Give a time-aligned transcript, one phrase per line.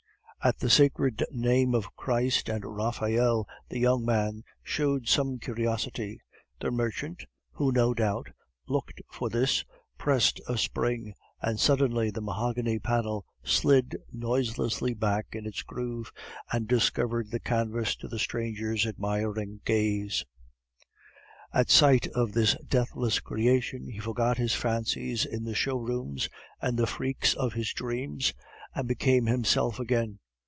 [0.43, 6.19] At the sacred names of Christ and Raphael the young man showed some curiosity.
[6.59, 8.29] The merchant, who no doubt
[8.67, 9.63] looked for this,
[9.99, 16.11] pressed a spring, and suddenly the mahogany panel slid noiselessly back in its groove,
[16.51, 20.25] and discovered the canvas to the stranger's admiring gaze.
[21.53, 26.29] At sight of this deathless creation, he forgot his fancies in the show rooms
[26.59, 28.33] and the freaks of his dreams,
[28.73, 30.17] and became himself again.